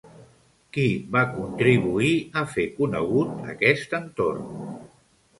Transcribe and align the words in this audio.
Qui 0.75 0.85
va 1.15 1.19
contribuir 1.33 2.13
a 2.41 2.43
fer 2.53 2.65
conegut 2.79 3.35
aquest 3.53 3.93
entorn? 3.99 4.49